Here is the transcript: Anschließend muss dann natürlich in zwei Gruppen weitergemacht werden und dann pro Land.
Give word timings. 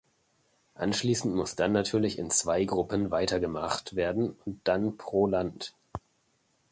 Anschließend 0.73 1.35
muss 1.35 1.55
dann 1.55 1.73
natürlich 1.73 2.17
in 2.17 2.31
zwei 2.31 2.65
Gruppen 2.65 3.11
weitergemacht 3.11 3.95
werden 3.95 4.35
und 4.45 4.59
dann 4.63 4.97
pro 4.97 5.27
Land. 5.27 5.75